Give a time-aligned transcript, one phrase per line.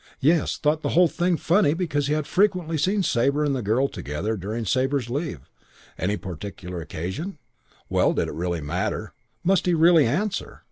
[0.19, 4.35] Yes, thought the whole thing funny because had frequently seen Sabre and the girl together
[4.35, 5.41] during Sabre's leave.
[5.95, 7.37] Any particular occasion?
[7.87, 9.13] Well, did it really matter?
[9.43, 10.59] Must he really answer?